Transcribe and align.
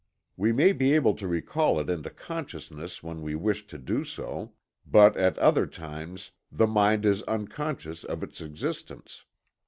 We 0.35 0.51
may 0.51 0.73
be 0.73 0.93
able 0.93 1.13
to 1.13 1.27
recall 1.27 1.79
it 1.79 1.87
into 1.87 2.09
consciousness 2.09 3.03
when 3.03 3.21
we 3.21 3.35
wish 3.35 3.67
to 3.67 3.77
do 3.77 4.03
so; 4.03 4.53
but 4.83 5.15
at 5.15 5.37
other 5.37 5.67
times 5.67 6.31
the 6.51 6.65
mind 6.65 7.05
is 7.05 7.21
unconscious 7.25 8.03
of 8.03 8.23
its 8.23 8.41
existence. 8.41 9.25